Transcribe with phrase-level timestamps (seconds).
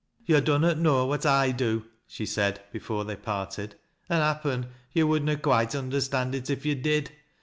[0.25, 3.75] "Yo' dunnot know what / do," she said before they parted.
[4.09, 7.11] "An' happen yo' would na quoite understand il if yo' did.